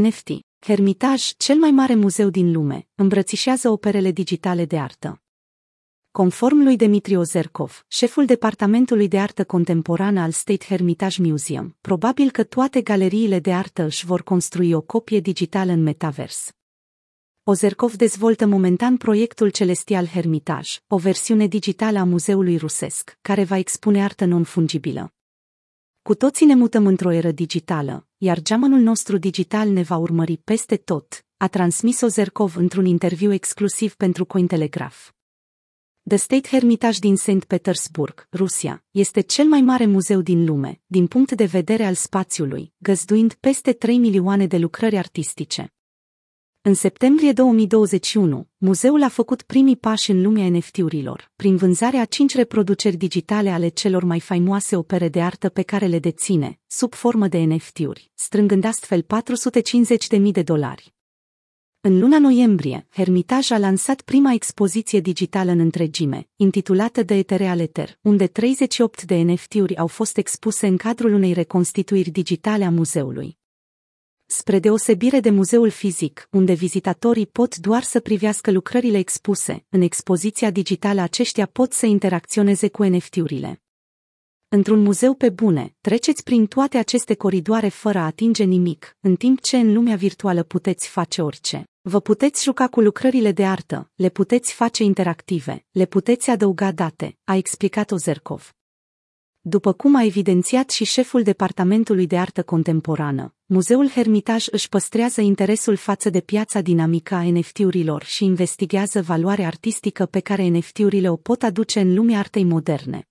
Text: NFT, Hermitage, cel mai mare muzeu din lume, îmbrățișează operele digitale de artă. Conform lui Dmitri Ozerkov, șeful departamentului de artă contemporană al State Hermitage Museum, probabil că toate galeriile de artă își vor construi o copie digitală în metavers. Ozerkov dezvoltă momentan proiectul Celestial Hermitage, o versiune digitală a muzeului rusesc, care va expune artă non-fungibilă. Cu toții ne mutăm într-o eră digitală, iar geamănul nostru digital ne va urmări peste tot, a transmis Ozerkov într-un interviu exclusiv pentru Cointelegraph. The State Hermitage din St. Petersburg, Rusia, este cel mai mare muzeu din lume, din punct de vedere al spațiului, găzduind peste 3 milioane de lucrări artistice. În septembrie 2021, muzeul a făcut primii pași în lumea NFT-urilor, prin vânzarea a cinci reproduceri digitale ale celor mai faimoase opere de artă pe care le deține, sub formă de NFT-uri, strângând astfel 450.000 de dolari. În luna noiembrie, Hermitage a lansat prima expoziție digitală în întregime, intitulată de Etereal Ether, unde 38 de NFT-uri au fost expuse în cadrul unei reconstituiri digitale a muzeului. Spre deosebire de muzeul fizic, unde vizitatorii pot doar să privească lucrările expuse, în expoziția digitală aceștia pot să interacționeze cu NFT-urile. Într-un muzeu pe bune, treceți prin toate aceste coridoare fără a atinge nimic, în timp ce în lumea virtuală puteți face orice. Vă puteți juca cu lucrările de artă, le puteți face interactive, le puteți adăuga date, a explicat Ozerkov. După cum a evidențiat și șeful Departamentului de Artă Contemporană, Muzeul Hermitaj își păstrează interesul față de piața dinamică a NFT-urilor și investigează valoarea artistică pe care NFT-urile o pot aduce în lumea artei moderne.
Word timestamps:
NFT, 0.00 0.28
Hermitage, 0.58 1.32
cel 1.36 1.56
mai 1.56 1.70
mare 1.70 1.94
muzeu 1.94 2.28
din 2.28 2.52
lume, 2.52 2.88
îmbrățișează 2.94 3.68
operele 3.68 4.10
digitale 4.10 4.64
de 4.64 4.78
artă. 4.78 5.22
Conform 6.10 6.62
lui 6.62 6.76
Dmitri 6.76 7.16
Ozerkov, 7.16 7.84
șeful 7.88 8.24
departamentului 8.24 9.08
de 9.08 9.18
artă 9.18 9.44
contemporană 9.44 10.20
al 10.20 10.30
State 10.30 10.64
Hermitage 10.64 11.22
Museum, 11.22 11.76
probabil 11.80 12.30
că 12.30 12.44
toate 12.44 12.82
galeriile 12.82 13.38
de 13.38 13.52
artă 13.52 13.82
își 13.82 14.06
vor 14.06 14.22
construi 14.22 14.72
o 14.72 14.80
copie 14.80 15.20
digitală 15.20 15.72
în 15.72 15.82
metavers. 15.82 16.50
Ozerkov 17.44 17.94
dezvoltă 17.94 18.46
momentan 18.46 18.96
proiectul 18.96 19.50
Celestial 19.50 20.06
Hermitage, 20.06 20.78
o 20.88 20.96
versiune 20.96 21.46
digitală 21.46 21.98
a 21.98 22.04
muzeului 22.04 22.56
rusesc, 22.56 23.18
care 23.20 23.44
va 23.44 23.56
expune 23.58 24.02
artă 24.02 24.24
non-fungibilă. 24.24 25.13
Cu 26.08 26.14
toții 26.14 26.46
ne 26.46 26.54
mutăm 26.54 26.86
într-o 26.86 27.12
eră 27.12 27.30
digitală, 27.30 28.06
iar 28.16 28.42
geamănul 28.42 28.78
nostru 28.78 29.16
digital 29.16 29.68
ne 29.68 29.82
va 29.82 29.96
urmări 29.96 30.36
peste 30.36 30.76
tot, 30.76 31.26
a 31.36 31.48
transmis 31.48 32.00
Ozerkov 32.00 32.56
într-un 32.56 32.84
interviu 32.84 33.32
exclusiv 33.32 33.94
pentru 33.94 34.24
Cointelegraph. 34.24 35.08
The 36.08 36.16
State 36.16 36.48
Hermitage 36.48 36.98
din 36.98 37.16
St. 37.16 37.44
Petersburg, 37.44 38.28
Rusia, 38.32 38.84
este 38.90 39.20
cel 39.20 39.46
mai 39.46 39.60
mare 39.60 39.86
muzeu 39.86 40.20
din 40.20 40.44
lume, 40.44 40.80
din 40.86 41.06
punct 41.06 41.32
de 41.32 41.44
vedere 41.44 41.84
al 41.84 41.94
spațiului, 41.94 42.72
găzduind 42.76 43.34
peste 43.34 43.72
3 43.72 43.98
milioane 43.98 44.46
de 44.46 44.56
lucrări 44.56 44.96
artistice. 44.96 45.74
În 46.66 46.74
septembrie 46.74 47.32
2021, 47.32 48.48
muzeul 48.56 49.02
a 49.02 49.08
făcut 49.08 49.42
primii 49.42 49.76
pași 49.76 50.10
în 50.10 50.22
lumea 50.22 50.48
NFT-urilor, 50.48 51.32
prin 51.36 51.56
vânzarea 51.56 52.00
a 52.00 52.04
cinci 52.04 52.34
reproduceri 52.34 52.96
digitale 52.96 53.50
ale 53.50 53.68
celor 53.68 54.04
mai 54.04 54.20
faimoase 54.20 54.76
opere 54.76 55.08
de 55.08 55.22
artă 55.22 55.48
pe 55.48 55.62
care 55.62 55.86
le 55.86 55.98
deține, 55.98 56.58
sub 56.66 56.94
formă 56.94 57.28
de 57.28 57.38
NFT-uri, 57.38 58.10
strângând 58.14 58.64
astfel 58.64 59.06
450.000 60.12 60.20
de 60.30 60.42
dolari. 60.42 60.94
În 61.80 61.98
luna 61.98 62.18
noiembrie, 62.18 62.86
Hermitage 62.90 63.54
a 63.54 63.58
lansat 63.58 64.00
prima 64.00 64.32
expoziție 64.32 65.00
digitală 65.00 65.50
în 65.50 65.58
întregime, 65.58 66.28
intitulată 66.36 67.02
de 67.02 67.14
Etereal 67.14 67.60
Ether, 67.60 67.98
unde 68.00 68.26
38 68.26 69.02
de 69.02 69.14
NFT-uri 69.14 69.76
au 69.76 69.86
fost 69.86 70.16
expuse 70.16 70.66
în 70.66 70.76
cadrul 70.76 71.12
unei 71.12 71.32
reconstituiri 71.32 72.10
digitale 72.10 72.64
a 72.64 72.70
muzeului. 72.70 73.38
Spre 74.26 74.58
deosebire 74.58 75.20
de 75.20 75.30
muzeul 75.30 75.70
fizic, 75.70 76.28
unde 76.30 76.52
vizitatorii 76.52 77.26
pot 77.26 77.56
doar 77.56 77.82
să 77.82 78.00
privească 78.00 78.50
lucrările 78.50 78.98
expuse, 78.98 79.64
în 79.68 79.80
expoziția 79.80 80.50
digitală 80.50 81.00
aceștia 81.00 81.46
pot 81.46 81.72
să 81.72 81.86
interacționeze 81.86 82.68
cu 82.68 82.84
NFT-urile. 82.84 83.62
Într-un 84.48 84.82
muzeu 84.82 85.14
pe 85.14 85.30
bune, 85.30 85.76
treceți 85.80 86.22
prin 86.22 86.46
toate 86.46 86.78
aceste 86.78 87.14
coridoare 87.14 87.68
fără 87.68 87.98
a 87.98 88.04
atinge 88.04 88.44
nimic, 88.44 88.96
în 89.00 89.16
timp 89.16 89.40
ce 89.40 89.56
în 89.56 89.72
lumea 89.72 89.96
virtuală 89.96 90.42
puteți 90.42 90.88
face 90.88 91.22
orice. 91.22 91.68
Vă 91.80 92.00
puteți 92.00 92.42
juca 92.42 92.68
cu 92.68 92.80
lucrările 92.80 93.32
de 93.32 93.46
artă, 93.46 93.90
le 93.94 94.08
puteți 94.08 94.52
face 94.52 94.82
interactive, 94.82 95.64
le 95.70 95.86
puteți 95.86 96.30
adăuga 96.30 96.72
date, 96.72 97.16
a 97.24 97.36
explicat 97.36 97.90
Ozerkov. 97.90 98.54
După 99.46 99.72
cum 99.72 99.96
a 99.96 100.04
evidențiat 100.04 100.70
și 100.70 100.84
șeful 100.84 101.22
Departamentului 101.22 102.06
de 102.06 102.18
Artă 102.18 102.42
Contemporană, 102.42 103.34
Muzeul 103.46 103.88
Hermitaj 103.88 104.46
își 104.50 104.68
păstrează 104.68 105.20
interesul 105.20 105.76
față 105.76 106.10
de 106.10 106.20
piața 106.20 106.60
dinamică 106.60 107.14
a 107.14 107.30
NFT-urilor 107.30 108.02
și 108.02 108.24
investigează 108.24 109.02
valoarea 109.02 109.46
artistică 109.46 110.06
pe 110.06 110.20
care 110.20 110.46
NFT-urile 110.46 111.08
o 111.08 111.16
pot 111.16 111.42
aduce 111.42 111.80
în 111.80 111.94
lumea 111.94 112.18
artei 112.18 112.44
moderne. 112.44 113.08